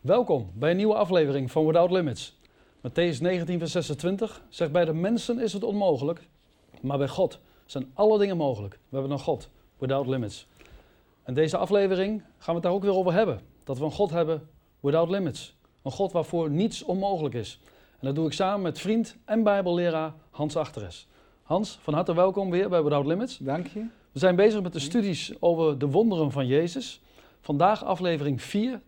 [0.00, 2.38] Welkom bij een nieuwe aflevering van Without Limits.
[2.76, 6.28] Matthäus 19, vers 26 zegt: Bij de mensen is het onmogelijk,
[6.80, 8.78] maar bij God zijn alle dingen mogelijk.
[8.88, 10.46] We hebben een God, Without Limits.
[11.22, 13.40] En deze aflevering gaan we het daar ook weer over hebben.
[13.64, 14.48] Dat we een God hebben,
[14.80, 15.56] Without Limits.
[15.82, 17.60] Een God waarvoor niets onmogelijk is.
[17.90, 21.08] En dat doe ik samen met vriend en Bijbelleraar Hans Achteres.
[21.42, 23.38] Hans, van harte welkom weer bij Without Limits.
[23.38, 23.86] Dank je.
[24.12, 27.00] We zijn bezig met de studies over de wonderen van Jezus.
[27.40, 28.80] Vandaag aflevering 4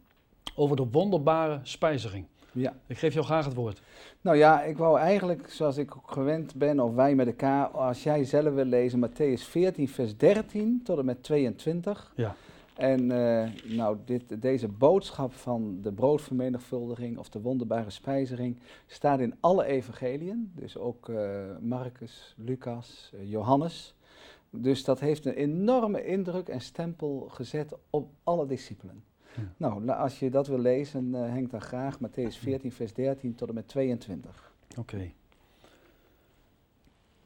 [0.55, 2.27] over de wonderbare spijziging.
[2.53, 2.75] Ja.
[2.87, 3.83] Ik geef jou graag het woord.
[4.21, 8.03] Nou ja, ik wou eigenlijk, zoals ik ook gewend ben, of wij met elkaar, als
[8.03, 12.13] jij zelf wil lezen, Matthäus 14, vers 13 tot en met 22.
[12.17, 12.35] Ja.
[12.75, 19.35] En eh, nou, dit, deze boodschap van de broodvermenigvuldiging of de wonderbare spijziging staat in
[19.41, 20.53] alle evangeliën.
[20.55, 23.95] Dus ook uh, Marcus, Lucas, uh, Johannes.
[24.51, 29.05] Dus dat heeft een enorme indruk en stempel gezet op alle discipelen.
[29.37, 29.43] Ja.
[29.57, 33.49] Nou, als je dat wil lezen, uh, Henk dan graag Matthäus 14, vers 13 tot
[33.49, 34.53] en met 22.
[34.71, 34.81] Oké.
[34.81, 35.15] Okay.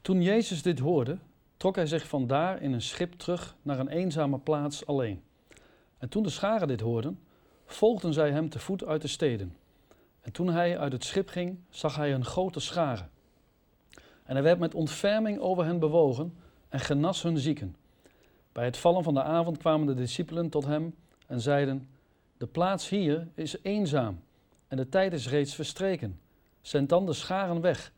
[0.01, 1.17] Toen Jezus dit hoorde,
[1.57, 5.21] trok hij zich vandaar in een schip terug naar een eenzame plaats alleen.
[5.97, 7.19] En toen de scharen dit hoorden,
[7.65, 9.55] volgden zij hem te voet uit de steden.
[10.21, 13.05] En toen hij uit het schip ging, zag hij een grote schare.
[14.23, 16.33] En hij werd met ontferming over hen bewogen
[16.69, 17.75] en genas hun zieken.
[18.51, 20.95] Bij het vallen van de avond kwamen de discipelen tot hem
[21.27, 21.87] en zeiden:
[22.37, 24.19] De plaats hier is eenzaam
[24.67, 26.19] en de tijd is reeds verstreken.
[26.61, 27.91] Zend dan de scharen weg.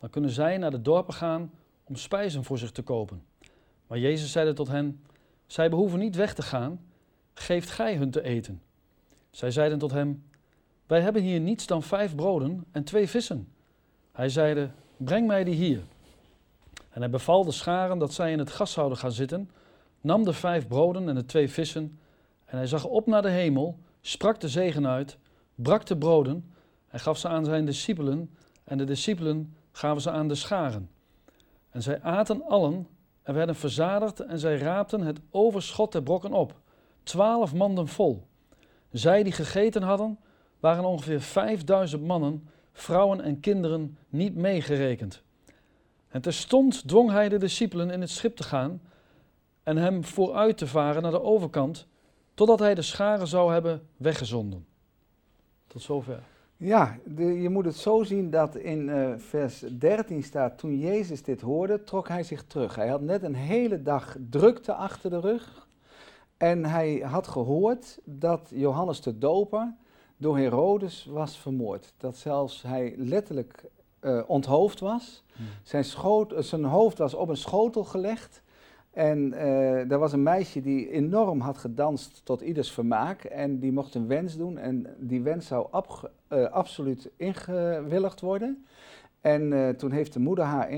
[0.00, 1.50] Dan kunnen zij naar de dorpen gaan
[1.84, 3.22] om spijzen voor zich te kopen.
[3.86, 5.00] Maar Jezus zeide tot hen:
[5.46, 6.80] Zij behoeven niet weg te gaan,
[7.34, 8.62] geeft gij hun te eten.
[9.30, 10.24] Zij zeiden tot hem:
[10.86, 13.48] Wij hebben hier niets dan vijf broden en twee vissen.
[14.12, 15.82] Hij zeide: Breng mij die hier.
[16.90, 19.50] En hij beval de scharen dat zij in het gas zouden gaan zitten,
[20.00, 21.98] nam de vijf broden en de twee vissen,
[22.48, 25.18] en hij zag op naar de hemel, sprak de zegen uit,
[25.54, 26.52] brak de broden
[26.88, 28.30] en gaf ze aan zijn discipelen,
[28.64, 30.90] en de discipelen gaven ze aan de scharen.
[31.70, 32.88] En zij aten allen
[33.22, 36.54] en werden verzadigd, en zij raapten het overschot der brokken op,
[37.02, 38.26] twaalf manden vol.
[38.90, 40.18] Zij die gegeten hadden,
[40.60, 45.22] waren ongeveer vijfduizend mannen, vrouwen en kinderen niet meegerekend.
[46.08, 48.80] En terstond dwong hij de discipelen in het schip te gaan
[49.62, 51.87] en hem vooruit te varen naar de overkant,
[52.38, 54.66] totdat hij de scharen zou hebben weggezonden.
[55.66, 56.22] Tot zover.
[56.56, 61.22] Ja, de, je moet het zo zien dat in uh, vers 13 staat, toen Jezus
[61.22, 62.74] dit hoorde, trok hij zich terug.
[62.74, 65.68] Hij had net een hele dag drukte achter de rug
[66.36, 69.74] en hij had gehoord dat Johannes de Doper
[70.16, 71.94] door Herodes was vermoord.
[71.96, 73.64] Dat zelfs hij letterlijk
[74.00, 75.24] uh, onthoofd was.
[75.36, 75.46] Hmm.
[75.62, 78.42] Zijn, schoot, uh, zijn hoofd was op een schotel gelegd.
[78.98, 83.24] En uh, er was een meisje die enorm had gedanst tot ieders vermaak.
[83.24, 84.58] En die mocht een wens doen.
[84.58, 86.10] En die wens zou ab,
[86.50, 88.66] absoluut ingewilligd worden.
[89.20, 90.70] En toen heeft de moeder haar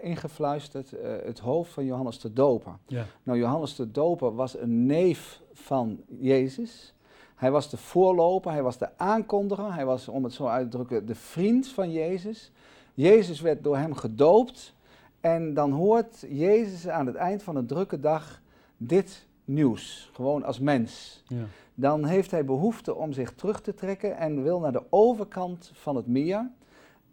[0.00, 2.72] ingefluisterd het hoofd van Johannes de Doper.
[2.86, 3.04] Ja.
[3.22, 6.94] Nou, Johannes de Doper was een neef van Jezus.
[7.34, 10.76] Hij was de voorloper, hij was de aankondiger, hij was, om het zo uit te
[10.76, 12.52] drukken, de vriend van Jezus.
[12.94, 14.76] Jezus werd door hem gedoopt
[15.20, 18.40] en dan hoort Jezus aan het eind van een drukke dag
[18.76, 21.22] dit nieuws, gewoon als mens.
[21.26, 21.44] Ja.
[21.74, 25.96] Dan heeft hij behoefte om zich terug te trekken en wil naar de overkant van
[25.96, 26.50] het meer.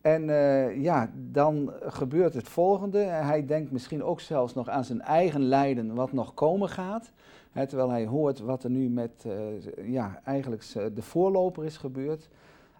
[0.01, 2.97] En uh, ja, dan gebeurt het volgende.
[2.97, 7.11] Hij denkt misschien ook zelfs nog aan zijn eigen lijden wat nog komen gaat.
[7.67, 12.29] Terwijl hij hoort wat er nu met uh, ja, eigenlijk de voorloper is gebeurd.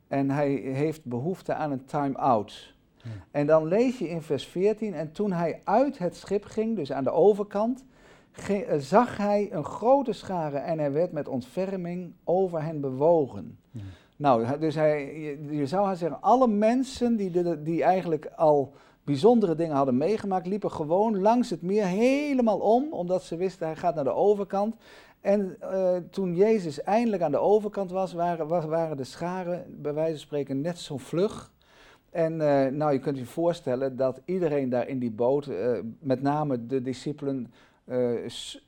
[0.08, 2.75] En hij heeft behoefte aan een time-out.
[3.06, 3.12] Ja.
[3.32, 6.92] En dan lees je in vers 14, en toen hij uit het schip ging, dus
[6.92, 7.84] aan de overkant,
[8.32, 13.58] ging, uh, zag hij een grote schare en hij werd met ontferming over hen bewogen.
[13.72, 13.82] Ja.
[14.16, 18.74] Nou, dus hij, je, je zou haar zeggen, alle mensen die, de, die eigenlijk al
[19.04, 23.76] bijzondere dingen hadden meegemaakt, liepen gewoon langs het meer helemaal om, omdat ze wisten hij
[23.76, 24.76] gaat naar de overkant.
[25.22, 30.12] En uh, toen Jezus eindelijk aan de overkant was, waren, waren de scharen bij wijze
[30.12, 31.52] van spreken net zo vlug.
[32.16, 36.22] En uh, nou, je kunt je voorstellen dat iedereen daar in die boot, uh, met
[36.22, 37.54] name de discipelen,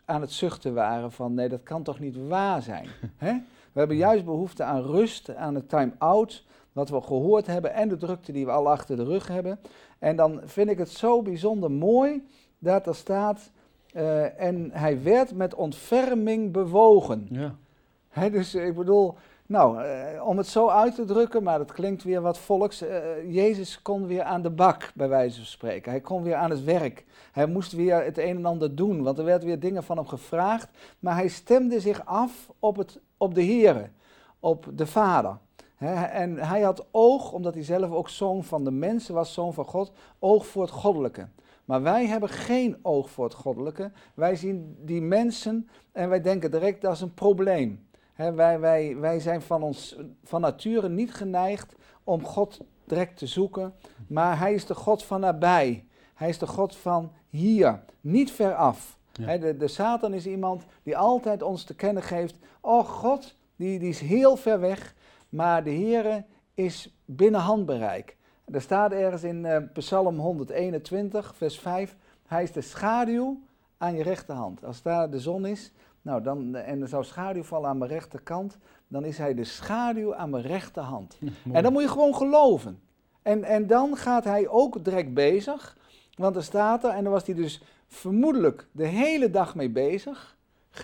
[0.05, 2.87] aan het zuchten waren van nee, dat kan toch niet waar zijn.
[3.17, 3.33] Hè?
[3.71, 7.97] We hebben juist behoefte aan rust, aan het time-out, wat we gehoord hebben en de
[7.97, 9.59] drukte die we al achter de rug hebben.
[9.99, 12.27] En dan vind ik het zo bijzonder mooi
[12.59, 13.51] dat er staat,
[14.37, 17.27] en hij werd met ontferming bewogen.
[17.29, 17.55] Ja.
[18.09, 19.15] He, dus ik bedoel,
[19.47, 22.83] nou, uh, om het zo uit te drukken, maar dat klinkt weer wat volks.
[22.83, 25.91] Uh, Jezus kon weer aan de bak, bij wijze van spreken.
[25.91, 27.05] Hij kon weer aan het werk.
[27.31, 30.07] Hij moest weer het een en ander doen, want er werd weer dingen van hem
[30.07, 30.69] gevraagd.
[30.99, 33.89] Maar hij stemde zich af op, het, op de Here.
[34.39, 35.37] op de Vader.
[36.11, 39.65] En hij had oog, omdat hij zelf ook zoon van de mensen was, zoon van
[39.65, 41.27] God, oog voor het goddelijke.
[41.65, 43.91] Maar wij hebben geen oog voor het goddelijke.
[44.13, 47.86] Wij zien die mensen en wij denken direct dat is een probleem.
[48.17, 53.73] Wij, wij, wij zijn van, ons, van nature niet geneigd om God direct te zoeken,
[54.07, 55.85] maar hij is de God van nabij.
[56.13, 58.97] Hij is de God van hier, niet ver af.
[59.11, 59.37] Ja.
[59.37, 63.89] De, de Satan is iemand die altijd ons te kennen geeft, oh God, die, die
[63.89, 64.95] is heel ver weg,
[65.29, 68.17] maar de Heere is binnen handbereik.
[68.45, 71.95] Er staat ergens in eh, Psalm 121, vers 5,
[72.27, 73.41] hij is de schaduw
[73.77, 74.65] aan je rechterhand.
[74.65, 75.71] Als daar de zon is,
[76.07, 78.57] nou dan, en er zou schaduw vallen aan mijn rechterkant,
[78.87, 81.17] dan is hij de schaduw aan mijn rechterhand.
[81.53, 82.79] En dat moet je gewoon geloven.
[83.21, 85.77] En, en dan gaat hij ook direct bezig,
[86.15, 90.37] want er staat er, en dan was hij dus vermoedelijk de hele dag mee bezig,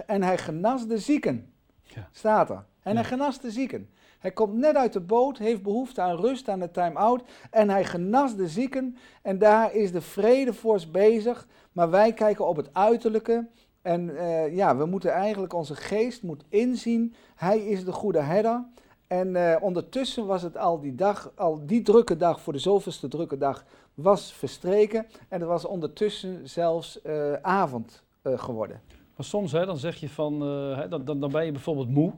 [0.06, 1.54] en hij genas de zieken.
[1.84, 2.10] Ja.
[2.12, 2.66] Staat er.
[2.81, 3.00] En Ja.
[3.00, 3.90] hij genas de zieken.
[4.20, 7.24] Hij komt net uit de boot, heeft behoefte aan rust, aan de time-out.
[7.52, 8.98] En hij genas de zieken.
[9.22, 11.48] En daar is de vredevorst bezig.
[11.72, 13.48] Maar wij kijken op het uiterlijke.
[13.84, 17.14] En eh, ja, we moeten eigenlijk, onze geest moet inzien.
[17.36, 18.64] Hij is de goede herder.
[19.08, 23.08] En eh, ondertussen was het al die dag, al die drukke dag, voor de zoveelste
[23.08, 25.06] drukke dag, was verstreken.
[25.28, 28.82] En het was ondertussen zelfs eh, avond geworden.
[29.16, 30.42] Maar soms hè, dan zeg je van,
[30.78, 32.14] hè, dan, dan, dan ben je bijvoorbeeld moe.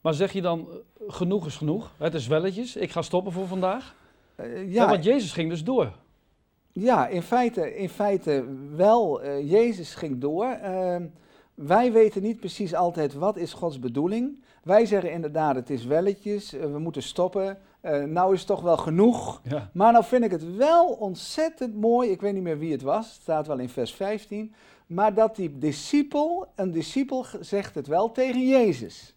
[0.00, 0.68] Maar zeg je dan,
[1.08, 1.90] genoeg is genoeg.
[1.96, 3.94] Het is welletjes, ik ga stoppen voor vandaag.
[4.66, 4.88] Ja.
[4.88, 5.92] want Jezus ging dus door.
[6.72, 8.44] Ja, in feite, in feite
[8.76, 9.22] wel.
[9.22, 10.46] Eh, Jezus ging door.
[10.46, 11.06] Ehm,
[11.54, 14.44] wij weten niet precies altijd wat is Gods bedoeling.
[14.62, 17.58] Wij zeggen inderdaad, het is welletjes, eh, we moeten stoppen.
[17.80, 19.40] Eh, nou is het toch wel genoeg.
[19.44, 19.70] Ja.
[19.72, 23.12] Maar nou vind ik het wel ontzettend mooi, ik weet niet meer wie het was,
[23.12, 24.54] het staat wel in vers 15,
[24.86, 29.14] maar dat die discipel, een discipel zegt het wel tegen Jezus.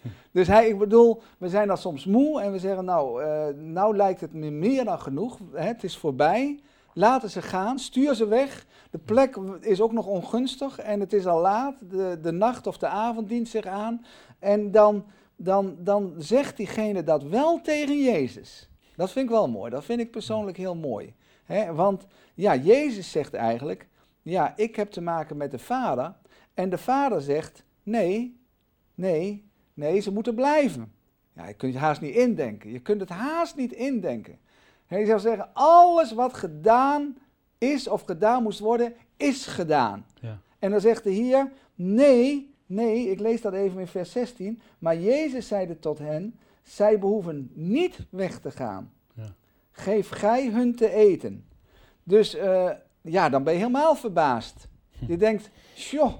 [0.30, 4.20] Dus hij, ik bedoel, we zijn dan soms moe en we zeggen, nou, nou lijkt
[4.20, 6.60] het me meer dan genoeg, hè, het is voorbij,
[6.96, 8.66] laten ze gaan, stuur ze weg.
[8.90, 12.78] De plek is ook nog ongunstig en het is al laat, de, de nacht of
[12.78, 14.04] de avond dient zich aan.
[14.38, 15.06] En dan,
[15.36, 18.68] dan, dan zegt diegene dat wel tegen Jezus.
[18.96, 21.14] Dat vind ik wel mooi, dat vind ik persoonlijk heel mooi.
[21.74, 23.88] Want ja, Jezus zegt eigenlijk,
[24.22, 26.14] ja, ik heb te maken met de Vader.
[26.54, 28.40] En de Vader zegt, nee,
[28.94, 30.92] nee, nee, ze moeten blijven.
[31.32, 32.70] Ja, je kunt het haast niet indenken.
[32.70, 34.38] Je kunt het haast niet indenken.
[34.86, 37.16] Hij zou zeggen, alles wat gedaan
[37.58, 40.06] is of gedaan moest worden, is gedaan.
[40.20, 40.38] Ja.
[40.58, 44.60] En dan zegt de Heer, nee, nee, ik lees dat even in vers 16.
[44.78, 48.92] Maar Jezus zeide tot hen, zij behoeven niet weg te gaan.
[49.14, 49.34] Ja.
[49.70, 51.44] Geef gij hun te eten.
[52.02, 54.68] Dus eh, ja, dan ben je helemaal verbaasd.
[55.06, 56.14] Je denkt, joh,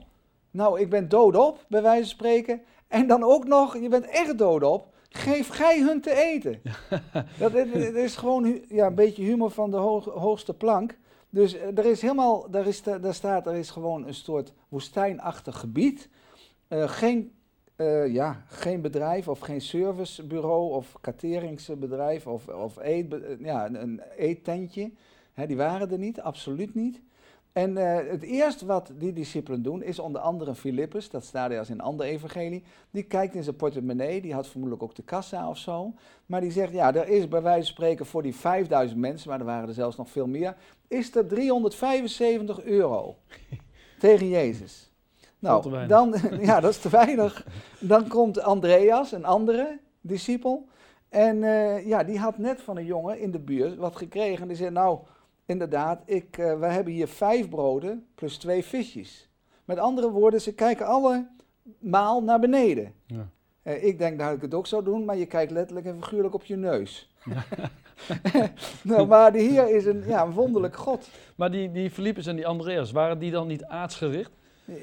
[0.50, 2.62] nou ik ben doodop, bij wijze van spreken.
[2.88, 4.94] En dan ook nog, je bent echt doodop.
[5.11, 6.61] Geef gij hun te eten.
[7.38, 10.99] Dat, is- dat is gewoon ja, een beetje humor van de hoog- hoogste plank.
[11.31, 15.58] Dus eh, er is helemaal, daar, is, daar staat, er is gewoon een soort woestijnachtig
[15.58, 16.08] gebied.
[16.69, 17.32] Eh, geen,
[17.76, 24.00] eh, ja, geen bedrijf of geen servicebureau of cateringsbedrijf of, of eet, ja, een- een
[24.17, 24.91] eettentje.
[25.32, 27.00] Hè, die waren er niet, absoluut niet.
[27.56, 31.58] En eh, het eerste wat die discipelen doen, is onder andere Filippus, dat staat er
[31.58, 35.03] als in een ander evangelie, die kijkt in zijn portemonnee, die had vermoedelijk ook de
[35.03, 35.94] kassa of zo,
[36.26, 39.38] maar die zegt, ja, er is bij wijze van spreken voor die 5000 mensen, maar
[39.38, 40.57] er waren er zelfs nog veel meer,
[40.88, 43.16] is er 375 euro
[43.99, 44.90] tegen Jezus.
[45.38, 47.47] Nou, dan, ja, dat is te weinig.
[47.80, 50.69] Dan komt Andreas, een andere discipel,
[51.09, 54.49] en eh, ja, die had net van een jongen in de buurt wat gekregen, en
[54.49, 54.99] die zei, nou,
[55.47, 59.29] inderdaad, ik, we hebben hier vijf broden plus twee visjes.
[59.65, 62.95] Met andere woorden, ze kijken allemaal naar beneden.
[63.07, 63.29] Ja.
[63.62, 66.35] Eh, ik denk dat ik het ook zou doen, maar je kijkt letterlijk en figuurlijk
[66.35, 67.11] op je neus.
[68.83, 71.09] nou, maar de Heer is een, ja, een wonderlijk God.
[71.37, 74.31] Maar die, die Filippus en die Andreas, waren die dan niet aardsgericht?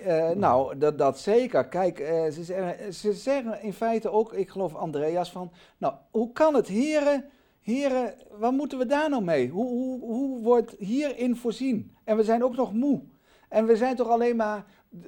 [0.03, 1.67] Eh, nou, dat, dat zeker.
[1.67, 1.97] Kijk,
[2.31, 6.67] ze, zeggen, ze zeggen in feite ook, ik geloof Andreas, van, nou, hoe kan het,
[6.67, 7.25] heren,
[7.63, 9.49] heren, wat moeten we daar nou mee?
[9.49, 11.95] Hoe, hoe, hoe wordt hierin voorzien?
[12.03, 13.01] En we zijn ook nog moe.
[13.49, 14.65] En we zijn toch alleen maar,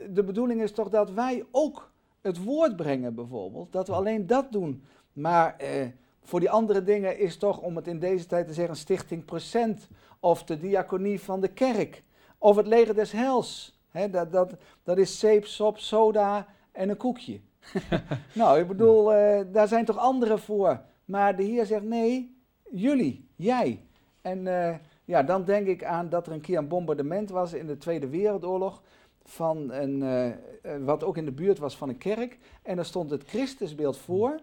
[0.09, 4.51] de bedoeling is toch dat wij ook het woord brengen bijvoorbeeld, dat we alleen dat
[4.51, 4.83] doen.
[5.13, 5.87] Maar eh,
[6.21, 9.87] voor die andere dingen is toch, om het in deze tijd te zeggen, Stichting Procent,
[10.19, 12.03] of de diaconie van de kerk,
[12.37, 13.79] of het leger des hels.
[14.11, 17.39] Dat, dat, dat is zeep, sop, soda en een koekje.
[18.33, 20.81] nou, ik bedoel, eh, daar zijn toch anderen voor.
[21.05, 22.34] Maar de Heer zegt, nee,
[22.75, 23.79] jullie, jij.
[24.21, 27.67] En eh, ja, dan denk ik aan dat er een keer een bombardement was in
[27.67, 28.81] de Tweede Wereldoorlog.
[29.27, 30.35] van een, eh, eh,
[30.83, 32.37] wat ook in de buurt was van een kerk.
[32.63, 34.39] En daar stond het Christusbeeld voor.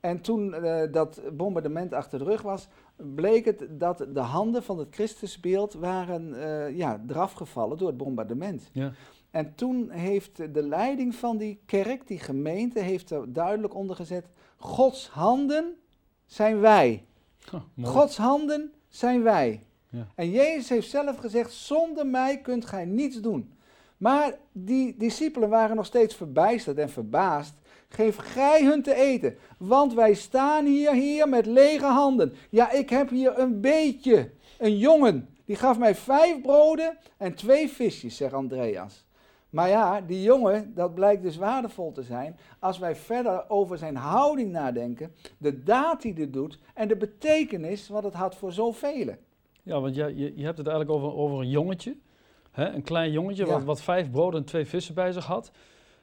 [0.00, 0.54] En toen
[0.90, 6.36] dat bombardement achter de rug was, bleek het dat de handen van het Christusbeeld waren
[6.76, 8.70] ja, eraf gevallen door het bombardement.
[8.72, 8.92] Ja.
[9.30, 14.26] En toen heeft de leiding van die kerk, die gemeente, heeft er duidelijk onder gezet:
[14.56, 15.74] Gods handen
[16.26, 17.04] zijn wij.
[17.52, 17.86] Oh.
[17.86, 19.64] Gods handen zijn wij.
[19.88, 20.06] Ja.
[20.14, 23.52] En Jezus heeft zelf gezegd: zonder mij kunt gij niets doen.
[23.96, 27.54] Maar die discipelen waren nog steeds verbijsterd en verbaasd.
[27.88, 32.34] Geef gij hun te eten, want wij staan hier, hier met lege handen.
[32.50, 37.68] Ja, ik heb hier een beetje, een jongen, die gaf mij vijf broden en twee
[37.68, 39.04] visjes, zegt Andreas.
[39.50, 43.96] Maar ja, die jongen, dat blijkt dus waardevol te zijn als wij verder over zijn
[43.96, 49.14] houding nadenken, de daad die dit doet en de betekenis wat het had voor zoveel.
[49.62, 51.96] Ja, want je, je, je hebt het eigenlijk over, over een jongetje.
[52.50, 52.68] Hè?
[52.68, 53.52] Een klein jongetje Ja.
[53.52, 55.50] wat, wat vijf broden en twee vissen bij zich had.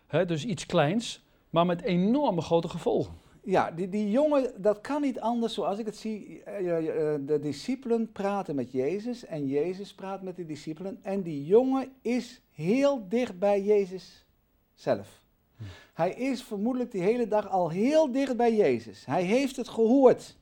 [0.08, 0.25] Hè?
[0.25, 3.13] Dus iets kleins, maar met enorme grote gevolgen.
[3.50, 6.44] Ja, die, die jongen, dat kan niet anders zoals ik het zie.
[6.44, 11.00] eh, eh, De discipelen praten met Jezus en Jezus praat met de discipelen.
[11.01, 14.25] En die jongen is heel dicht bij Jezus
[14.74, 15.22] zelf.
[15.58, 15.63] Hm.
[15.94, 19.06] Hij is vermoedelijk die hele dag al heel dicht bij Jezus.
[19.06, 20.38] Hij heeft het gehoord.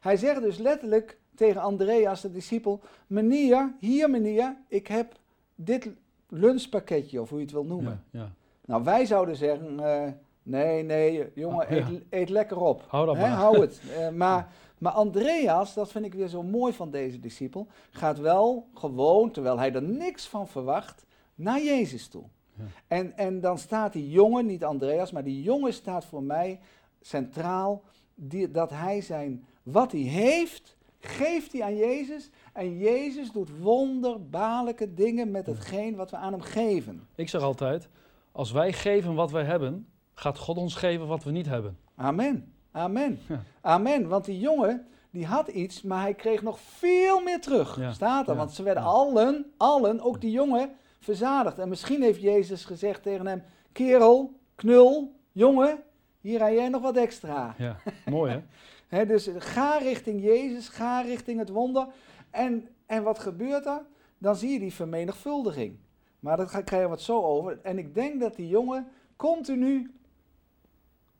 [0.00, 5.14] Hij zegt dus letterlijk tegen Andreas, de discipel: Meneer, hier meneer, ik heb
[5.54, 5.88] dit
[6.28, 8.04] lunchpakketje, of hoe je het wil noemen.
[8.10, 8.32] Ja, ja.
[8.64, 10.12] Nou, wij zouden zeggen: eh,
[10.48, 11.76] nee, nee, jongen, Oh, ja.
[11.76, 12.84] eet, eet lekker op.
[12.88, 13.30] Hou dat maar.
[13.30, 13.80] hou het.
[13.98, 18.68] Eh, maar, maar Andreas, dat vind ik weer zo mooi van deze discipel, gaat wel
[18.74, 22.24] gewoon, terwijl hij er niks van verwacht, naar Jezus toe.
[22.54, 22.64] Ja.
[22.86, 26.60] En, en dan staat die jongen, niet Andreas, maar die jongen staat voor mij
[27.00, 27.82] centraal,
[28.14, 32.30] die, dat hij zijn, wat hij heeft, geeft hij aan Jezus.
[32.52, 37.08] En Jezus doet wonderbaarlijke dingen met hetgeen wat we aan hem geven.
[37.14, 37.88] Ik zeg altijd,
[38.32, 39.86] als wij geven wat wij hebben,
[40.18, 41.78] gaat God ons geven wat we niet hebben.
[41.96, 42.52] Amen.
[42.72, 43.18] Amen.
[43.28, 43.42] Ja.
[43.60, 44.08] Amen.
[44.08, 47.76] Want die jongen, die had iets, maar hij kreeg nog veel meer terug.
[47.80, 47.92] Ja.
[47.92, 48.36] Staat er.
[48.36, 51.58] Want ze werden allen, allen, ook die jongen, verzadigd.
[51.58, 55.82] En misschien heeft Jezus gezegd tegen hem: Kerel, knul, jongen,
[56.20, 57.54] hier heb jij nog wat extra.
[57.58, 58.42] Ja, mooi
[58.88, 59.06] hè?
[59.06, 61.86] Dus ga richting Jezus, ga richting het wonder.
[62.30, 63.82] En, en wat gebeurt er?
[64.18, 65.76] Dan zie je die vermenigvuldiging.
[66.20, 67.58] Maar daar ga- krijgen we het zo over.
[67.62, 69.90] En ik denk dat die jongen continu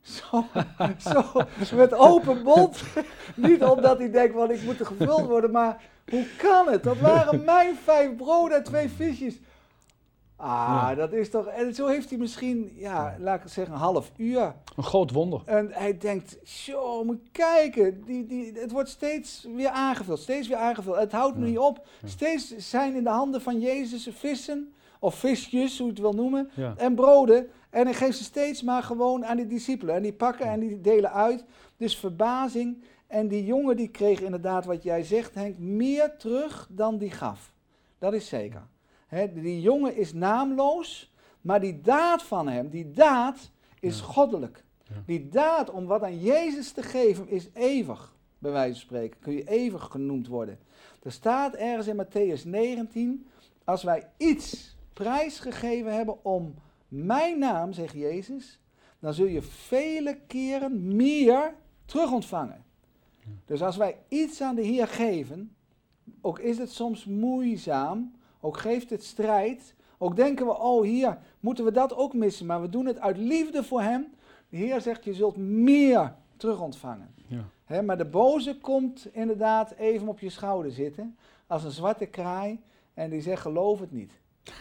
[0.02, 0.44] zo,
[1.64, 2.82] zo met open mond.
[3.34, 6.82] Niet omdat hij denkt van ik moet er gevuld worden, maar hoe kan het?
[6.82, 9.38] Dat waren mijn vijf broden en twee visjes.
[10.36, 10.94] Ah, Ja.
[10.94, 11.46] dat is toch.
[11.46, 14.54] En zo heeft hij misschien, ja, laat ik zeggen, een half uur.
[14.76, 15.42] Een groot wonder.
[15.44, 20.56] En hij denkt, zo, moet kijken, die, die, het wordt steeds weer aangevuld, steeds weer
[20.56, 20.96] aangevuld.
[20.96, 21.44] Het houdt Ja.
[21.44, 21.86] niet op.
[22.02, 22.08] Ja.
[22.08, 26.50] Steeds zijn in de handen van Jezus vissen, of visjes, hoe je het wil noemen,
[26.54, 26.74] Ja.
[26.76, 27.48] en broden.
[27.70, 29.94] En hij geeft ze steeds maar gewoon aan die discipelen.
[29.94, 31.44] En die pakken en die delen uit.
[31.76, 32.82] Dus verbazing.
[33.06, 37.52] En die jongen die kreeg inderdaad, wat jij zegt Henk, meer terug dan die gaf.
[37.98, 38.62] Dat is zeker.
[39.34, 43.50] Die jongen is naamloos, maar die daad van hem, die daad
[43.80, 44.04] is Ja.
[44.04, 44.64] goddelijk.
[44.82, 44.94] Ja.
[45.06, 49.20] Die daad om wat aan Jezus te geven is eeuwig, bij wijze van spreken.
[49.20, 50.58] Kun je eeuwig genoemd worden.
[51.02, 53.26] Er staat ergens in Matthäus 19,
[53.64, 56.54] als wij iets prijsgegeven hebben om
[56.88, 58.60] mijn naam, zegt Jezus,
[58.98, 62.64] dan zul je vele keren meer terug ontvangen.
[63.44, 65.56] Dus als wij iets aan de Heer geven,
[66.20, 71.64] ook is het soms moeizaam, ook geeft het strijd, ook denken we, oh hier moeten
[71.64, 74.06] we dat ook missen, maar we doen het uit liefde voor Hem.
[74.48, 77.14] De Heer zegt, je zult meer terug ontvangen.
[77.66, 77.82] Ja.
[77.82, 82.60] Maar de boze komt inderdaad even op je schouder zitten, als een zwarte kraai,
[82.94, 84.12] en die zegt, geloof het niet.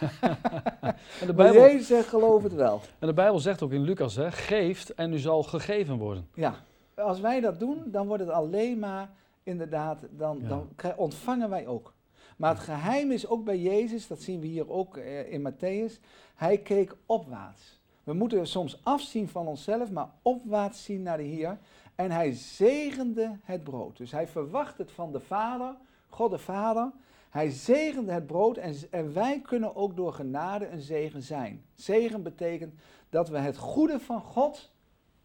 [1.20, 2.80] En de, Maar Bijbel, Jezus zegt, geloof het wel.
[2.98, 6.28] en de Bijbel zegt ook in Lucas, hè, geeft en u zal gegeven worden.
[6.34, 6.54] Ja,
[6.94, 9.10] als wij dat doen, dan wordt het alleen maar
[9.42, 10.48] inderdaad, dan, Ja.
[10.48, 11.92] dan ontvangen wij ook.
[12.36, 16.00] Maar het geheim is ook bij Jezus, dat zien we hier ook eh, in Matthäus,
[16.34, 17.80] hij keek opwaarts.
[18.04, 21.58] We moeten soms afzien van onszelf, maar opwaarts zien naar de Heer.
[21.94, 23.96] En hij zegende het brood.
[23.96, 25.74] Dus hij verwacht het van de Vader,
[26.08, 26.90] God de Vader.
[27.30, 31.64] Hij zegende het brood en, wij kunnen ook door genade een zegen zijn.
[31.74, 32.74] Zegen betekent
[33.10, 34.70] dat we het goede van God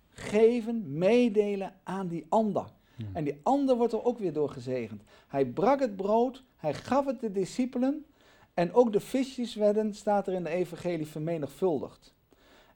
[0.10, 2.66] geven, meedelen aan die ander.
[2.96, 3.06] Ja.
[3.14, 5.04] En die ander wordt er ook weer door gezegend.
[5.28, 8.06] Hij brak het brood, hij gaf het de discipelen
[8.54, 12.14] en ook de visjes werden, staat er in de evangelie, vermenigvuldigd.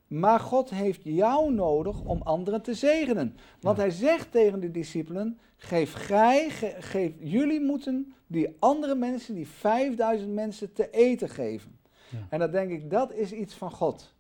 [0.08, 3.38] Maar God heeft jou nodig om anderen te zegenen.
[3.60, 3.84] Want Ja.
[3.84, 9.48] hij zegt tegen de discipelen, geef gij, ge- geef, jullie moeten die andere mensen, die
[9.48, 11.78] 5000 mensen, te eten geven.
[12.10, 12.18] Ja.
[12.30, 14.14] En dan denk ik, dat is iets van God.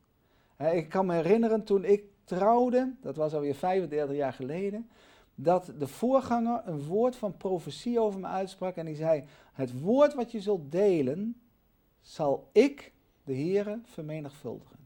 [0.73, 4.89] Ik kan me herinneren toen ik trouwde, dat was alweer 35 jaar geleden,
[5.35, 10.13] dat de voorganger een woord van profetie over me uitsprak en die zei, het woord
[10.13, 11.35] wat je zult delen,
[12.01, 12.91] zal ik,
[13.23, 14.76] de Heere, vermenigvuldigen.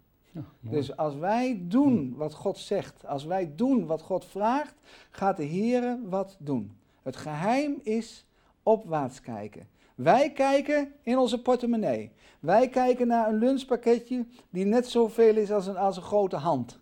[0.59, 4.73] Dus als wij doen wat God zegt, als wij doen wat God vraagt,
[5.09, 6.71] gaat de Heere wat doen.
[7.01, 8.25] Het geheim is
[8.63, 9.67] opwaarts kijken.
[9.95, 12.11] Wij kijken in onze portemonnee.
[12.39, 16.79] Wij kijken naar een lunchpakketje die net zoveel is als een, als een grote hand.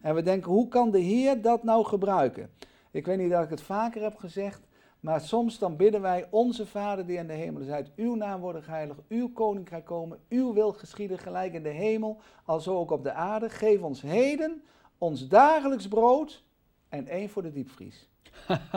[0.00, 2.50] En we denken, hoe kan de Heer dat nou gebruiken?
[2.90, 4.60] Ik weet niet dat ik het vaker heb gezegd,
[5.02, 8.62] maar soms dan bidden wij, onze Vader die in de hemel zijt, uw naam worden
[8.62, 13.12] geheiligd, uw koninkrijk komen, uw wil geschieden gelijk in de hemel, alzo ook op de
[13.12, 13.50] aarde.
[13.50, 14.62] Geef ons heden
[14.98, 16.42] ons dagelijks brood
[16.88, 18.08] en één voor de diepvries.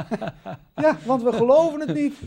[0.75, 2.17] ja, want we geloven het niet.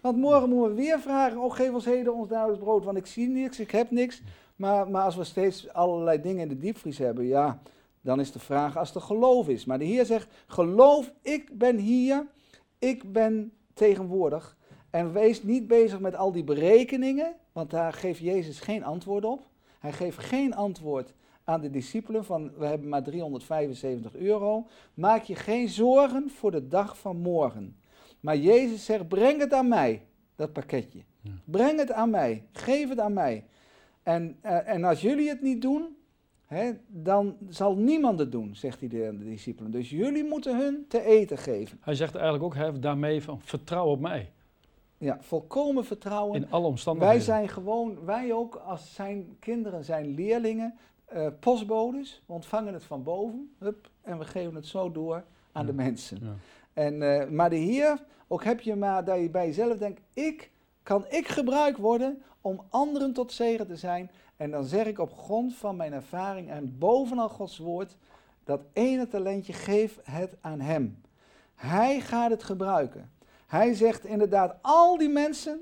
[0.00, 3.06] Want morgen moeten we weer vragen, oh geef ons heden ons dagelijks brood, want ik
[3.06, 4.22] zie niks, ik heb niks.
[4.56, 7.58] Maar, maar als we steeds allerlei dingen in de diepvries hebben, ja,
[8.00, 9.64] dan is de vraag als er geloof is.
[9.64, 12.26] Maar de Heer zegt, geloof, ik ben hier,
[12.82, 14.56] ik ben tegenwoordig.
[14.90, 19.46] En wees niet bezig met al die berekeningen, want daar geeft Jezus geen antwoord op.
[19.78, 24.66] Hij geeft geen antwoord aan de discipelen van, we hebben maar 375 euro.
[24.94, 27.76] Maak je geen zorgen voor de dag van morgen.
[28.20, 31.02] Maar Jezus zegt, breng het aan mij, dat pakketje.
[31.20, 31.30] Ja.
[31.44, 33.44] Breng het aan mij, geef het aan mij.
[34.02, 35.96] En, eh, en als jullie het niet doen,
[36.86, 39.70] dan zal niemand het doen, zegt hij de, de discipelen.
[39.70, 41.78] Dus jullie moeten hun te eten geven.
[41.80, 44.30] Hij zegt eigenlijk ook hè, daarmee van vertrouw op mij.
[44.98, 46.36] Ja, volkomen vertrouwen.
[46.42, 47.16] In alle omstandigheden.
[47.16, 52.22] Wij zijn gewoon, wij ook als zijn kinderen zijn leerlingen, eh, postbodes.
[52.26, 55.70] We ontvangen het van boven, hup, en we geven het zo door aan Ja.
[55.70, 56.18] de mensen.
[56.22, 56.34] Ja.
[56.72, 60.50] En, eh, maar de Heer, ook heb je maar dat je bij jezelf denkt, ik,
[60.82, 64.10] kan ik gebruikt worden om anderen tot zegen te zijn?
[64.42, 67.96] En dan zeg ik op grond van mijn ervaring en bovenal Gods woord,
[68.44, 71.00] dat ene talentje, geef het aan Hem.
[71.54, 73.10] Hij gaat het gebruiken.
[73.46, 75.60] Hij zegt inderdaad, al die mensen,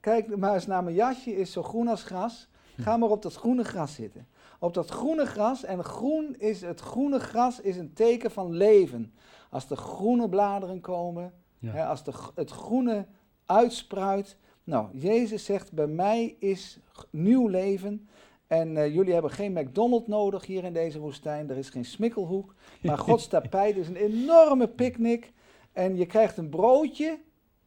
[0.00, 2.48] kijk maar eens naar mijn jasje, is zo groen als gras.
[2.76, 4.26] Ga maar op dat groene gras zitten.
[4.58, 9.14] Op dat groene gras, en groen is, het groene gras is een teken van leven.
[9.50, 11.70] Als de groene bladeren komen, Ja.
[11.70, 13.06] hè, als de, het groene
[13.46, 14.36] uitspruit.
[14.64, 16.78] Nou, Jezus zegt, bij mij is
[17.10, 18.08] nieuw leven.
[18.46, 21.50] En eh, jullie hebben geen McDonald's nodig hier in deze woestijn.
[21.50, 22.54] Er is geen smikkelhoek.
[22.82, 25.32] Maar Gods tapijt is een enorme picknick.
[25.72, 27.18] En je krijgt een broodje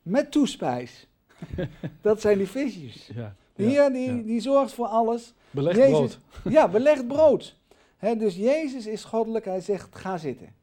[0.02, 1.08] met toespijs.
[2.02, 3.10] Dat zijn die visjes.
[3.16, 3.36] Ja.
[3.56, 3.66] Ja.
[3.68, 4.22] Heer die, Ja.
[4.24, 5.34] die zorgt voor alles.
[5.52, 6.20] Belegd Jezus- brood.
[6.54, 7.56] Ja, belegd brood.
[8.18, 9.46] Dus Jezus is goddelijk.
[9.46, 10.56] Hij zegt, ga zitten.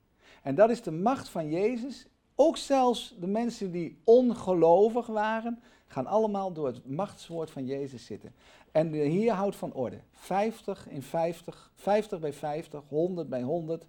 [0.43, 2.07] En dat is de macht van Jezus.
[2.35, 5.63] Ook zelfs de mensen die ongelovig waren,
[5.95, 8.33] gaan allemaal door het machtswoord van Jezus zitten.
[8.73, 9.99] En de Heer houdt van orde.
[10.13, 13.87] 50 in 50, 50 bij 50, 100 bij 100.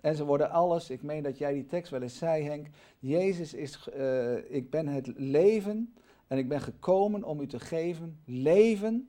[0.00, 2.66] En ze worden alles, ik meen dat jij die tekst wel eens zei Henk,
[2.98, 5.94] Jezus is, eh, ik ben het leven
[6.26, 9.08] en ik ben gekomen om u te geven leven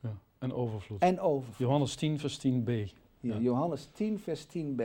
[0.00, 0.16] Ja.
[0.38, 1.00] En overvloed.
[1.02, 1.58] en overvloed.
[1.68, 2.66] Johannes 10, vers 10b.
[3.20, 3.38] Hier, Ja.
[3.38, 4.82] Johannes 10, vers 10b.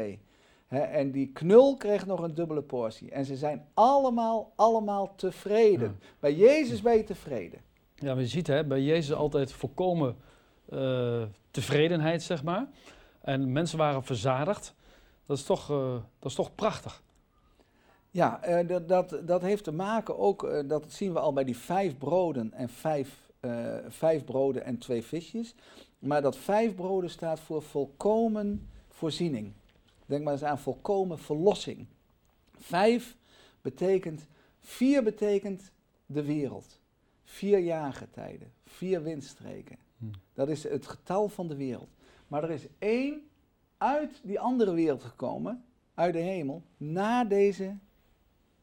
[0.82, 3.12] En die knul kreeg nog een dubbele portie.
[3.12, 5.98] En ze zijn allemaal, allemaal tevreden.
[6.00, 6.08] Ja.
[6.20, 7.60] Bij Jezus ben je tevreden.
[7.96, 10.16] Ja, maar je ziet hè, bij Jezus altijd volkomen
[10.70, 12.68] eh, tevredenheid, zeg maar.
[13.22, 14.76] En mensen waren verzadigd.
[15.26, 17.04] Dat is toch, eh, dat is toch prachtig.
[18.12, 21.58] Ja, eh, dat, dat, dat heeft te maken ook, dat zien we al bij die
[21.58, 23.32] vijf broden en vijf,
[23.88, 25.56] vijf broden en twee visjes.
[26.00, 29.54] Maar dat vijf broden staat voor volkomen voorziening.
[30.06, 31.86] Denk maar eens aan volkomen verlossing.
[32.58, 33.18] Vijf
[33.62, 34.28] betekent,
[34.60, 35.72] vier betekent
[36.06, 36.80] de wereld.
[37.24, 39.78] Vier jaargetijden, vier windstreken.
[39.98, 40.06] Hm.
[40.34, 41.90] Dat is het getal van de wereld.
[42.28, 43.28] Maar er is één
[43.78, 45.64] uit die andere wereld gekomen,
[45.94, 47.78] uit de hemel, naar deze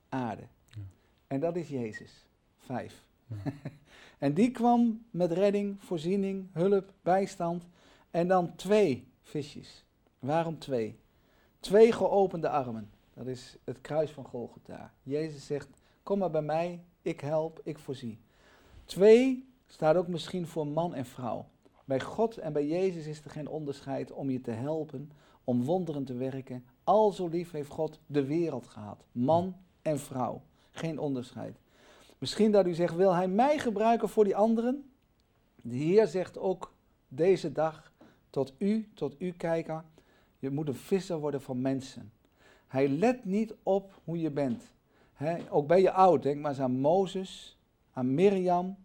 [0.08, 0.42] aarde.
[0.68, 0.82] Ja.
[1.26, 2.26] En dat is Jezus.
[2.58, 3.04] Vijf.
[3.26, 3.52] Ja.
[4.26, 7.66] en die kwam met redding, voorziening, hulp, bijstand.
[8.10, 9.84] En dan twee visjes.
[10.18, 10.98] Waarom twee?
[11.60, 12.90] Twee geopende armen.
[13.14, 14.92] Dat is het kruis van Golgotha.
[15.02, 15.68] Jezus zegt,
[16.02, 18.18] kom maar bij mij, ik help, ik voorzie.
[18.84, 21.46] Twee staat ook misschien voor man en vrouw.
[21.84, 25.10] Bij God en bij Jezus is er geen onderscheid om je te helpen,
[25.44, 26.64] om wonderen te werken.
[26.84, 29.04] Al zo lief heeft God de wereld gehad.
[29.12, 30.42] Man en vrouw.
[30.70, 31.56] Geen onderscheid.
[32.18, 34.90] Misschien dat u zegt, wil hij mij gebruiken voor die anderen?
[35.56, 36.74] De Heer zegt ook
[37.08, 37.92] deze dag
[38.30, 39.84] tot u, tot u kijker,
[40.40, 42.12] je moet een visser worden van mensen.
[42.66, 44.62] Hij let niet op hoe je bent.
[45.50, 47.58] Ook ben je oud, denk maar eens aan Mozes,
[47.92, 48.76] aan Mirjam,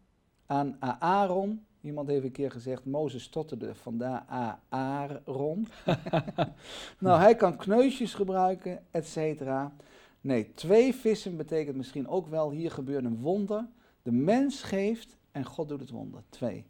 [0.46, 1.66] aan Aaron.
[1.82, 5.68] Iemand heeft een keer gezegd, Mozes stotterde, vandaar Aaron.
[7.00, 9.74] nou, hij kan kneusjes gebruiken, et cetera.
[10.22, 13.68] Nee, twee vissen betekent misschien ook wel, hier gebeurt een wonder.
[14.02, 16.24] De mens geeft en God doet het wonder.
[16.30, 16.66] Twee.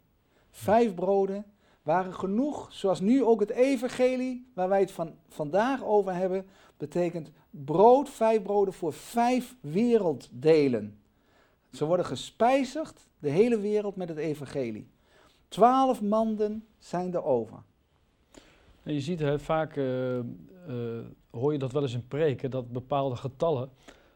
[0.50, 1.44] Vijf broden
[1.86, 6.46] waren genoeg, zoals nu ook het evangelie, waar wij het van, vandaag over hebben,
[6.76, 10.98] betekent brood, vijf broden voor vijf werelddelen.
[11.72, 14.88] Ze worden gespijzigd, de hele wereld, met het evangelie.
[15.48, 17.58] Twaalf manden zijn er over.
[18.82, 20.22] En je ziet vaak, uh, uh,
[21.30, 23.70] hoor je dat wel eens in preken, dat bepaalde getallen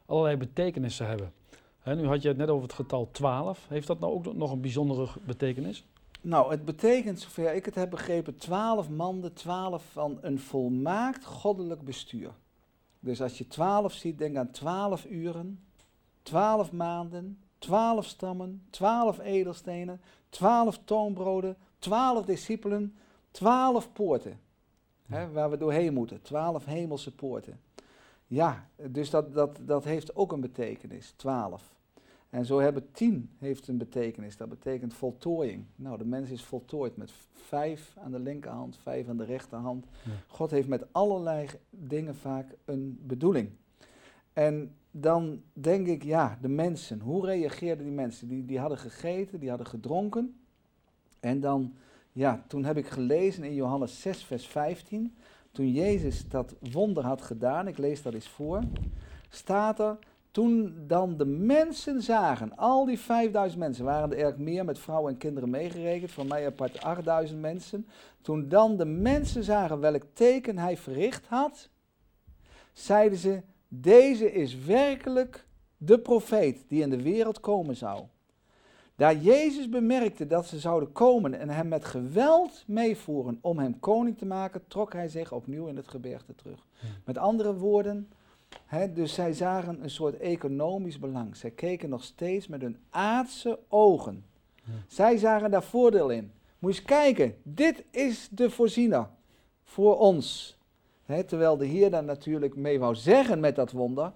[0.06, 1.33] allerlei betekenissen hebben.
[1.80, 3.66] Hè, nu had je het net over het getal 12.
[3.68, 5.85] Heeft dat nou ook nog een bijzondere betekenis?
[6.22, 11.83] Nou, het betekent, zover ik het heb begrepen, twaalf manden, twaalf van een volmaakt goddelijk
[11.83, 12.30] bestuur.
[13.00, 15.64] Dus als je twaalf ziet, denk aan twaalf uren,
[16.22, 22.96] twaalf maanden, twaalf stammen, twaalf edelstenen, twaalf toonbroden, twaalf discipelen,
[23.30, 24.40] twaalf poorten.
[25.06, 27.61] Hè, waar we doorheen moeten, twaalf hemelse poorten.
[28.26, 31.74] Ja, dus dat, dat, dat heeft ook een betekenis, twaalf.
[32.30, 34.36] En zo hebben tien heeft een betekenis.
[34.36, 35.64] Dat betekent voltooiing.
[35.76, 39.86] Nou, de mens is voltooid met vijf aan de linkerhand, vijf aan de rechterhand.
[40.26, 43.50] God heeft met allerlei dingen vaak een bedoeling.
[44.32, 47.00] En dan denk ik, ja, de mensen.
[47.00, 48.28] Hoe reageerden die mensen?
[48.28, 50.40] Die, die hadden gegeten, die hadden gedronken.
[51.20, 51.74] En dan,
[52.12, 55.16] ja, toen heb ik gelezen in Johannes 6, vers 15.
[55.50, 58.62] Toen Jezus dat wonder had gedaan, ik lees dat eens voor,
[59.28, 59.98] staat er
[60.30, 65.12] toen dan de mensen zagen, al die 5000 mensen, waren er erg meer met vrouwen
[65.12, 67.86] en kinderen meegerekend, van mij apart 8000 mensen.
[68.22, 71.68] Toen dan de mensen zagen welk teken hij verricht had,
[72.72, 78.02] zeiden ze, deze is werkelijk de profeet die in de wereld komen zou.
[78.96, 84.18] Daar Jezus bemerkte dat ze zouden komen en hem met geweld meevoeren om hem koning
[84.18, 86.66] te maken, trok hij zich opnieuw in het gebergte terug.
[87.04, 88.10] Met andere woorden,
[88.94, 91.36] dus zij zagen een soort economisch belang.
[91.36, 94.24] Zij keken nog steeds met hun aardse ogen.
[94.86, 96.32] Zij zagen daar voordeel in.
[96.58, 99.08] Moet je eens kijken, dit is de voorziener
[99.62, 100.58] voor ons.
[101.26, 104.12] terwijl de Heer daar natuurlijk mee wou zeggen met dat wonder.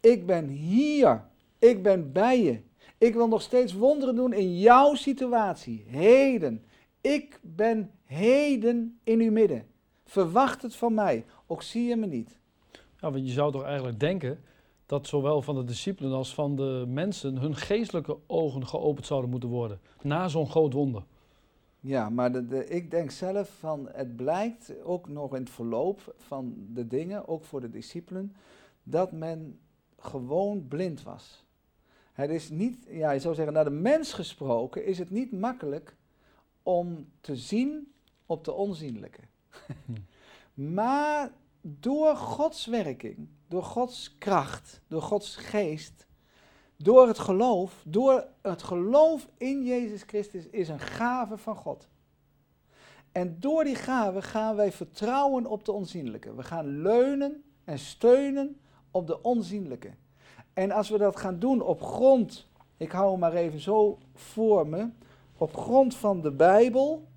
[0.00, 1.24] Ik ben hier,
[1.58, 2.60] ik ben bij je.
[2.98, 6.64] Ik wil nog steeds wonderen doen in jouw situatie, heden.
[7.00, 9.66] Ik ben heden in uw midden.
[10.04, 12.38] Verwacht het van mij, ook zie je me niet.
[13.04, 14.40] Ja, want je zou toch eigenlijk denken
[14.86, 19.48] dat zowel van de discipelen als van de mensen hun geestelijke ogen geopend zouden moeten
[19.48, 21.04] worden na zo'n groot wonder.
[21.80, 26.14] Ja, maar de, de, ik denk zelf van het blijkt ook nog in het verloop
[26.18, 28.36] van de dingen, ook voor de discipelen,
[28.82, 29.58] dat men
[29.98, 31.44] gewoon blind was.
[32.12, 35.96] Het is niet, ja, je zou zeggen, naar de mens gesproken is het niet makkelijk
[36.62, 37.92] om te zien
[38.26, 39.20] op de onzienlijke.
[39.84, 39.92] Hm.
[40.74, 41.30] maar
[41.66, 46.06] door Gods werking, door Gods kracht, door Gods geest,
[46.76, 51.88] door het geloof, door het geloof in Jezus Christus is een gave van God.
[53.12, 56.34] En door die gave gaan wij vertrouwen op de onzienlijke.
[56.34, 59.90] We gaan leunen en steunen op de onzienlijke.
[60.52, 64.68] En als we dat gaan doen op grond, ik hou hem maar even zo voor
[64.68, 64.90] me,
[65.36, 67.08] op grond van de Bijbel,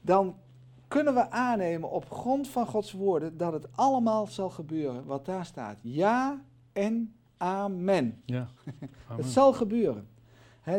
[0.00, 0.36] dan
[0.92, 5.44] kunnen we aannemen op grond van Gods woorden dat het allemaal zal gebeuren wat daar
[5.44, 5.78] staat.
[5.82, 8.22] Ja en amen.
[8.24, 8.48] Ja.
[9.16, 10.08] het zal gebeuren.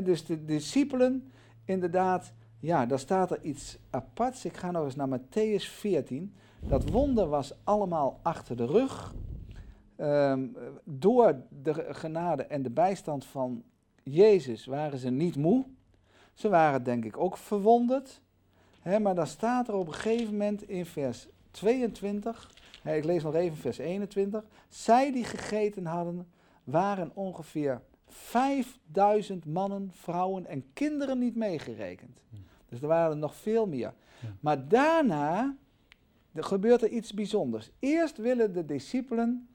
[0.03, 1.31] dus de discipelen,
[1.65, 4.45] inderdaad, ja, daar staat er iets aparts.
[4.45, 6.33] Ik ga nog eens naar Matthäus 14.
[6.59, 9.13] Dat wonder was allemaal achter de rug.
[9.95, 10.47] Ehm,
[10.83, 13.63] door de genade en de bijstand van
[14.03, 15.65] Jezus waren ze niet moe.
[16.33, 18.21] Ze waren denk ik ook verwonderd
[18.83, 22.51] maar dan staat er op een gegeven moment in vers 22,
[22.83, 24.43] ik lees nog even vers 21.
[24.69, 26.27] Zij die gegeten hadden,
[26.63, 32.19] waren ongeveer 5000 mannen, vrouwen en kinderen niet meegerekend.
[32.69, 33.93] Dus er waren er nog veel meer.
[34.39, 35.55] Maar daarna
[36.33, 37.71] er gebeurt er iets bijzonders.
[37.79, 39.47] Eerst willen de discipelen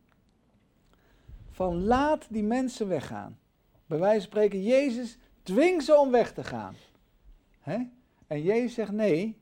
[1.50, 3.38] van laat die mensen weggaan.
[3.86, 6.74] Bij wijze van spreken, Jezus dwing ze om weg te gaan.
[7.60, 7.78] He?
[8.28, 9.36] En Jezus zegt nee,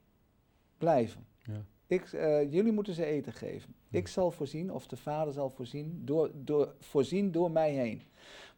[0.79, 1.27] blijven.
[1.42, 1.64] Ja.
[1.87, 3.75] Ik, uh, jullie moeten ze eten geven.
[3.90, 8.03] Ik zal voorzien, of de Vader zal voorzien, door, door, voorzien door mij heen.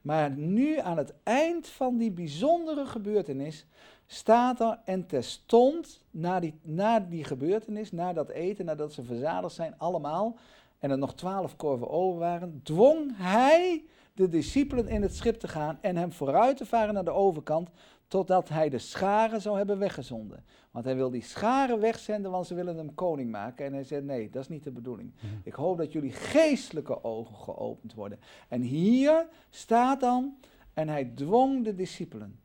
[0.01, 3.67] Maar nu aan het eind van die bijzondere gebeurtenis
[4.07, 9.55] staat er en terstond na die, na die gebeurtenis, na dat eten, nadat ze verzadigd
[9.55, 10.37] zijn, allemaal,
[10.79, 13.85] en er nog twaalf korven over waren, dwong hij
[14.18, 17.70] de discipelen in het schip te gaan en hem vooruit te varen naar de overkant,
[18.09, 20.44] totdat hij de scharen zou hebben weggezonden.
[20.70, 23.66] Want hij wil die scharen wegzenden, want ze willen hem koning maken.
[23.66, 25.12] En hij zei, nee, dat is niet de bedoeling.
[25.14, 25.35] Mhm.
[25.42, 28.18] Ik hoop dat jullie geestelijke ogen geopend worden.
[28.48, 30.38] En hier staat dan,
[30.74, 32.40] en hij dwong de discipelen.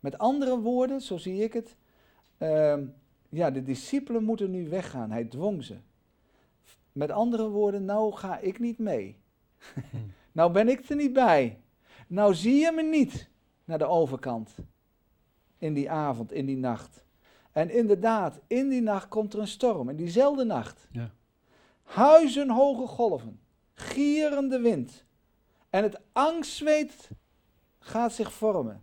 [0.00, 1.76] Met andere woorden, zo zie ik het,
[2.38, 2.84] ehm,
[3.28, 5.10] ja, de discipelen moeten nu weggaan.
[5.10, 5.76] Hij dwong ze.
[6.92, 9.18] Met andere woorden, nou ga ik niet mee.
[10.34, 11.60] Nou ben ik er niet bij.
[12.06, 13.28] Nou zie je me niet
[13.64, 14.54] naar de overkant.
[15.58, 17.04] In die avond, in die nacht.
[17.52, 19.88] En inderdaad, in die nacht komt er een storm.
[19.88, 20.88] In diezelfde nacht.
[20.90, 21.10] Ja.
[21.82, 23.40] Huizenhoge golven.
[23.74, 25.04] Gierende wind.
[25.70, 27.10] En het angstzweet
[27.78, 28.82] gaat zich vormen.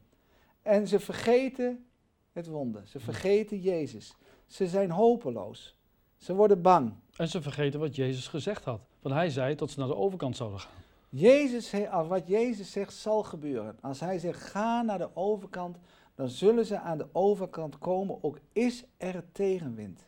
[0.61, 1.85] En ze vergeten
[2.31, 2.87] het wonder.
[2.87, 4.15] Ze vergeten Jezus.
[4.47, 5.75] Ze zijn hopeloos.
[6.17, 6.93] Ze worden bang.
[7.15, 8.81] En ze vergeten wat Jezus gezegd had.
[9.01, 10.80] Want hij zei dat ze naar de overkant zouden gaan.
[11.13, 13.77] Jezus, als wat Jezus zegt zal gebeuren.
[13.81, 15.77] Als hij zegt ga naar de overkant,
[16.15, 20.01] dan zullen ze aan de overkant komen, ook is er tegenwind.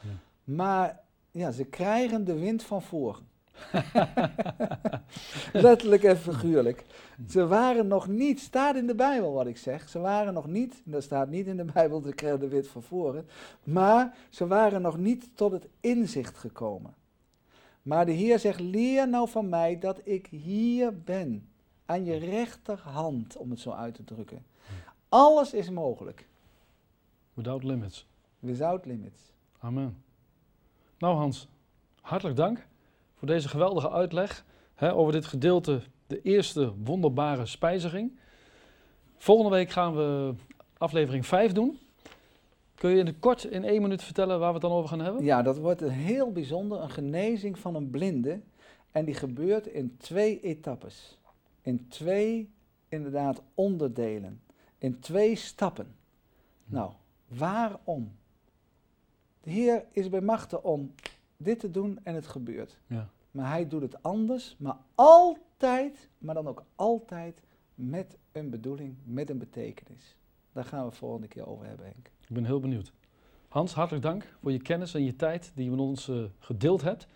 [0.00, 0.08] Ja.
[0.44, 3.28] Maar ja, ze krijgen de wind van voren.
[5.52, 6.84] Letterlijk en figuurlijk.
[7.28, 10.82] Ze waren nog niet, staat in de Bijbel wat ik zeg, ze waren nog niet,
[10.84, 13.28] dat staat niet in de Bijbel, ze kregen de wind van voren,
[13.64, 16.94] maar ze waren nog niet tot het inzicht gekomen.
[17.82, 21.48] Maar de Heer zegt, leer nou van mij dat ik hier ben,
[21.86, 24.44] aan je rechterhand, om het zo uit te drukken.
[25.08, 26.28] Alles is mogelijk,
[27.34, 28.06] Without limits.
[28.38, 29.32] without limits.
[29.58, 30.02] Amen.
[30.98, 31.48] Nou Hans,
[32.00, 32.66] hartelijk dank
[33.14, 38.18] voor deze geweldige uitleg hè, over dit gedeelte, de eerste wonderbare spijziging.
[39.16, 40.34] Volgende week gaan we
[40.78, 41.78] aflevering 5 doen.
[42.80, 45.00] Kun je in het kort in één minuut vertellen waar we het dan over gaan
[45.00, 45.24] hebben?
[45.24, 48.40] Ja, dat wordt een heel bijzonder, een genezing van een blinde.
[48.90, 51.18] En die gebeurt in twee etappes.
[51.60, 52.50] In twee,
[52.88, 54.40] inderdaad, onderdelen.
[54.78, 55.94] In twee stappen.
[56.64, 56.92] Nou,
[57.28, 58.12] waarom?
[59.40, 60.94] De Heer is bij machten om
[61.36, 62.78] dit te doen en het gebeurt.
[62.86, 63.08] Ja.
[63.30, 67.42] Maar hij doet het anders, maar altijd, maar dan ook altijd
[67.74, 70.16] met een bedoeling, met een betekenis.
[70.52, 72.10] Daar gaan we het volgende keer over hebben, Henk.
[72.28, 72.92] Ik ben heel benieuwd.
[73.48, 76.82] Hans, hartelijk dank voor je kennis en je tijd die je met ons eh, gedeeld
[76.82, 77.06] hebt.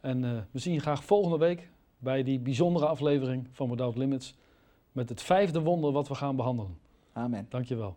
[0.00, 4.34] En eh, we zien je graag volgende week bij die bijzondere aflevering van Without Limits
[4.92, 6.78] met het vijfde wonder wat we gaan behandelen.
[7.12, 7.46] Amen.
[7.48, 7.96] Dankjewel.